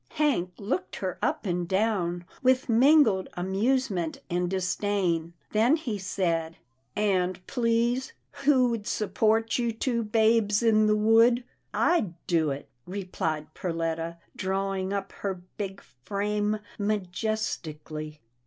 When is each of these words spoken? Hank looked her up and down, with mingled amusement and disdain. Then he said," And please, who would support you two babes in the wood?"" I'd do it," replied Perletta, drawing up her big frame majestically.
Hank 0.13 0.53
looked 0.57 0.95
her 0.95 1.19
up 1.21 1.45
and 1.45 1.67
down, 1.67 2.25
with 2.41 2.67
mingled 2.67 3.29
amusement 3.37 4.19
and 4.31 4.49
disdain. 4.49 5.33
Then 5.51 5.75
he 5.75 5.99
said," 5.99 6.57
And 6.95 7.45
please, 7.45 8.13
who 8.43 8.71
would 8.71 8.87
support 8.87 9.59
you 9.59 9.71
two 9.71 10.01
babes 10.03 10.63
in 10.63 10.87
the 10.87 10.95
wood?"" 10.95 11.43
I'd 11.91 12.15
do 12.25 12.49
it," 12.49 12.67
replied 12.87 13.53
Perletta, 13.53 14.17
drawing 14.35 14.91
up 14.91 15.11
her 15.11 15.43
big 15.59 15.81
frame 15.81 16.57
majestically. 16.79 18.21